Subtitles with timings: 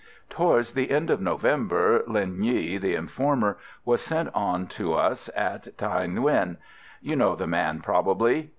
[0.31, 5.77] "Towards the end of November, Linh Nghi, the informer, was sent on to us at
[5.77, 6.57] Thaï Nguyen.
[7.03, 8.49] You know the man, probably?"